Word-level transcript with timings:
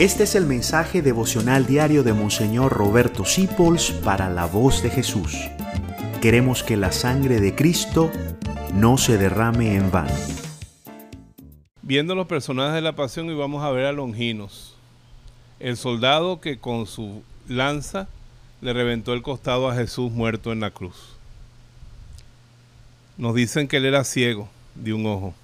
Este 0.00 0.22
es 0.22 0.34
el 0.34 0.46
mensaje 0.46 1.02
devocional 1.02 1.66
diario 1.66 2.02
de 2.02 2.14
Monseñor 2.14 2.72
Roberto 2.72 3.26
Sipols 3.26 3.90
para 3.90 4.30
la 4.30 4.46
voz 4.46 4.82
de 4.82 4.88
Jesús. 4.88 5.36
Queremos 6.22 6.62
que 6.62 6.78
la 6.78 6.90
sangre 6.90 7.38
de 7.38 7.54
Cristo 7.54 8.10
no 8.72 8.96
se 8.96 9.18
derrame 9.18 9.76
en 9.76 9.90
vano. 9.90 10.14
Viendo 11.82 12.14
los 12.14 12.26
personajes 12.26 12.72
de 12.76 12.80
la 12.80 12.96
pasión 12.96 13.26
y 13.26 13.34
vamos 13.34 13.62
a 13.62 13.70
ver 13.72 13.84
a 13.84 13.92
Longinos, 13.92 14.74
el 15.58 15.76
soldado 15.76 16.40
que 16.40 16.58
con 16.58 16.86
su 16.86 17.22
lanza 17.46 18.08
le 18.62 18.72
reventó 18.72 19.12
el 19.12 19.20
costado 19.20 19.68
a 19.68 19.74
Jesús 19.74 20.10
muerto 20.10 20.50
en 20.50 20.60
la 20.60 20.70
cruz. 20.70 21.18
Nos 23.18 23.34
dicen 23.34 23.68
que 23.68 23.76
él 23.76 23.84
era 23.84 24.04
ciego 24.04 24.48
de 24.76 24.94
un 24.94 25.04
ojo, 25.04 25.34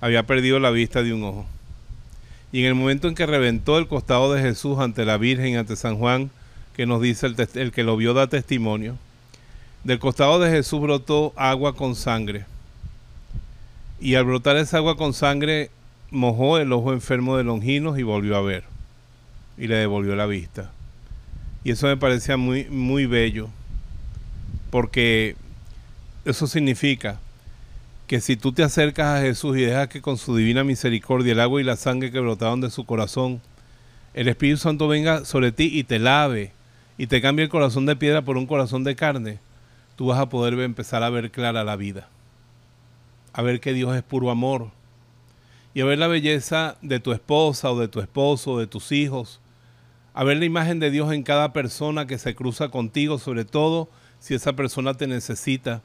había 0.00 0.22
perdido 0.22 0.58
la 0.58 0.70
vista 0.70 1.02
de 1.02 1.12
un 1.12 1.22
ojo. 1.22 1.46
Y 2.56 2.60
en 2.60 2.68
el 2.68 2.74
momento 2.74 3.06
en 3.06 3.14
que 3.14 3.26
reventó 3.26 3.76
el 3.76 3.86
costado 3.86 4.32
de 4.32 4.40
Jesús 4.40 4.78
ante 4.78 5.04
la 5.04 5.18
Virgen, 5.18 5.58
ante 5.58 5.76
San 5.76 5.98
Juan, 5.98 6.30
que 6.74 6.86
nos 6.86 7.02
dice 7.02 7.26
el, 7.26 7.36
el 7.52 7.70
que 7.70 7.82
lo 7.82 7.98
vio 7.98 8.14
da 8.14 8.28
testimonio, 8.28 8.96
del 9.84 9.98
costado 9.98 10.38
de 10.38 10.50
Jesús 10.50 10.80
brotó 10.80 11.34
agua 11.36 11.76
con 11.76 11.94
sangre. 11.94 12.46
Y 14.00 14.14
al 14.14 14.24
brotar 14.24 14.56
esa 14.56 14.78
agua 14.78 14.96
con 14.96 15.12
sangre, 15.12 15.70
mojó 16.10 16.56
el 16.56 16.72
ojo 16.72 16.94
enfermo 16.94 17.36
de 17.36 17.44
Longinos 17.44 17.98
y 17.98 18.04
volvió 18.04 18.36
a 18.36 18.40
ver. 18.40 18.64
Y 19.58 19.66
le 19.66 19.74
devolvió 19.74 20.16
la 20.16 20.24
vista. 20.24 20.72
Y 21.62 21.72
eso 21.72 21.88
me 21.88 21.98
parecía 21.98 22.38
muy, 22.38 22.64
muy 22.70 23.04
bello. 23.04 23.50
Porque 24.70 25.36
eso 26.24 26.46
significa 26.46 27.20
que 28.06 28.20
si 28.20 28.36
tú 28.36 28.52
te 28.52 28.62
acercas 28.62 29.18
a 29.18 29.22
Jesús 29.22 29.56
y 29.56 29.62
dejas 29.62 29.88
que 29.88 30.00
con 30.00 30.16
su 30.16 30.36
divina 30.36 30.62
misericordia 30.62 31.32
el 31.32 31.40
agua 31.40 31.60
y 31.60 31.64
la 31.64 31.76
sangre 31.76 32.12
que 32.12 32.20
brotaron 32.20 32.60
de 32.60 32.70
su 32.70 32.84
corazón, 32.84 33.40
el 34.14 34.28
Espíritu 34.28 34.58
Santo 34.58 34.86
venga 34.86 35.24
sobre 35.24 35.50
ti 35.50 35.70
y 35.72 35.84
te 35.84 35.98
lave 35.98 36.52
y 36.98 37.08
te 37.08 37.20
cambie 37.20 37.44
el 37.44 37.50
corazón 37.50 37.84
de 37.84 37.96
piedra 37.96 38.22
por 38.22 38.36
un 38.36 38.46
corazón 38.46 38.84
de 38.84 38.94
carne, 38.94 39.40
tú 39.96 40.06
vas 40.06 40.20
a 40.20 40.28
poder 40.28 40.54
empezar 40.60 41.02
a 41.02 41.10
ver 41.10 41.30
clara 41.30 41.64
la 41.64 41.76
vida, 41.76 42.08
a 43.32 43.42
ver 43.42 43.60
que 43.60 43.72
Dios 43.72 43.96
es 43.96 44.02
puro 44.02 44.30
amor 44.30 44.70
y 45.74 45.80
a 45.80 45.84
ver 45.84 45.98
la 45.98 46.06
belleza 46.06 46.76
de 46.82 47.00
tu 47.00 47.12
esposa 47.12 47.70
o 47.72 47.78
de 47.78 47.88
tu 47.88 48.00
esposo, 48.00 48.52
o 48.52 48.58
de 48.58 48.66
tus 48.66 48.92
hijos, 48.92 49.40
a 50.14 50.24
ver 50.24 50.38
la 50.38 50.46
imagen 50.46 50.78
de 50.78 50.90
Dios 50.90 51.12
en 51.12 51.22
cada 51.22 51.52
persona 51.52 52.06
que 52.06 52.18
se 52.18 52.34
cruza 52.34 52.68
contigo, 52.68 53.18
sobre 53.18 53.44
todo 53.44 53.90
si 54.20 54.34
esa 54.34 54.54
persona 54.54 54.94
te 54.94 55.06
necesita 55.06 55.82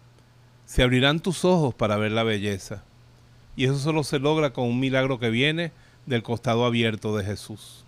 se 0.71 0.83
abrirán 0.83 1.19
tus 1.19 1.43
ojos 1.43 1.75
para 1.75 1.97
ver 1.97 2.13
la 2.13 2.23
belleza. 2.23 2.81
Y 3.57 3.65
eso 3.65 3.77
solo 3.77 4.05
se 4.05 4.19
logra 4.19 4.53
con 4.53 4.69
un 4.69 4.79
milagro 4.79 5.19
que 5.19 5.29
viene 5.29 5.73
del 6.05 6.23
costado 6.23 6.63
abierto 6.63 7.17
de 7.17 7.25
Jesús. 7.25 7.83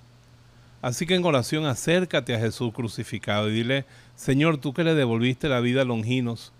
Así 0.81 1.05
que 1.05 1.15
en 1.15 1.23
oración 1.23 1.65
acércate 1.65 2.35
a 2.35 2.39
Jesús 2.41 2.73
crucificado 2.73 3.49
y 3.49 3.53
dile, 3.53 3.85
Señor, 4.17 4.57
tú 4.57 4.73
que 4.73 4.83
le 4.83 4.95
devolviste 4.95 5.47
la 5.47 5.61
vida 5.61 5.83
a 5.83 5.85
Longinos, 5.85 6.51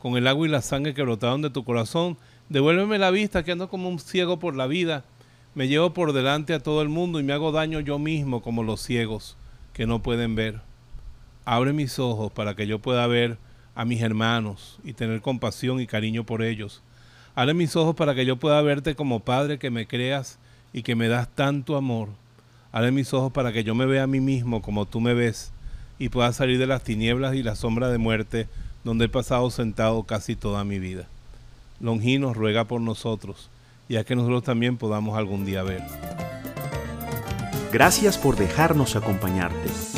con 0.00 0.16
el 0.16 0.26
agua 0.26 0.48
y 0.48 0.50
la 0.50 0.62
sangre 0.62 0.94
que 0.94 1.02
brotaron 1.02 1.42
de 1.42 1.50
tu 1.50 1.62
corazón, 1.62 2.18
devuélveme 2.48 2.98
la 2.98 3.12
vista 3.12 3.44
que 3.44 3.52
ando 3.52 3.68
como 3.68 3.88
un 3.88 4.00
ciego 4.00 4.40
por 4.40 4.56
la 4.56 4.66
vida, 4.66 5.04
me 5.54 5.68
llevo 5.68 5.94
por 5.94 6.12
delante 6.12 6.54
a 6.54 6.60
todo 6.60 6.82
el 6.82 6.88
mundo 6.88 7.20
y 7.20 7.22
me 7.22 7.34
hago 7.34 7.52
daño 7.52 7.78
yo 7.78 8.00
mismo 8.00 8.42
como 8.42 8.64
los 8.64 8.82
ciegos 8.82 9.36
que 9.74 9.86
no 9.86 10.02
pueden 10.02 10.34
ver. 10.34 10.60
Abre 11.44 11.72
mis 11.72 12.00
ojos 12.00 12.32
para 12.32 12.56
que 12.56 12.66
yo 12.66 12.80
pueda 12.80 13.06
ver 13.06 13.38
a 13.78 13.84
mis 13.84 14.02
hermanos 14.02 14.80
y 14.82 14.92
tener 14.92 15.20
compasión 15.20 15.80
y 15.80 15.86
cariño 15.86 16.24
por 16.24 16.42
ellos. 16.42 16.82
Abre 17.36 17.54
mis 17.54 17.76
ojos 17.76 17.94
para 17.94 18.12
que 18.12 18.26
yo 18.26 18.34
pueda 18.34 18.60
verte 18.60 18.96
como 18.96 19.20
Padre 19.20 19.60
que 19.60 19.70
me 19.70 19.86
creas 19.86 20.40
y 20.72 20.82
que 20.82 20.96
me 20.96 21.06
das 21.06 21.28
tanto 21.28 21.76
amor. 21.76 22.08
Abre 22.72 22.90
mis 22.90 23.14
ojos 23.14 23.32
para 23.32 23.52
que 23.52 23.62
yo 23.62 23.76
me 23.76 23.86
vea 23.86 24.02
a 24.02 24.08
mí 24.08 24.18
mismo 24.18 24.62
como 24.62 24.84
tú 24.84 25.00
me 25.00 25.14
ves 25.14 25.52
y 25.96 26.08
pueda 26.08 26.32
salir 26.32 26.58
de 26.58 26.66
las 26.66 26.82
tinieblas 26.82 27.36
y 27.36 27.44
la 27.44 27.54
sombra 27.54 27.88
de 27.88 27.98
muerte 27.98 28.48
donde 28.82 29.04
he 29.04 29.08
pasado 29.08 29.48
sentado 29.52 30.02
casi 30.02 30.34
toda 30.34 30.64
mi 30.64 30.80
vida. 30.80 31.06
Longinos 31.78 32.36
ruega 32.36 32.64
por 32.64 32.80
nosotros, 32.80 33.48
ya 33.88 34.02
que 34.02 34.16
nosotros 34.16 34.42
también 34.42 34.76
podamos 34.76 35.16
algún 35.16 35.46
día 35.46 35.62
ver. 35.62 35.84
Gracias 37.72 38.18
por 38.18 38.34
dejarnos 38.34 38.96
acompañarte. 38.96 39.97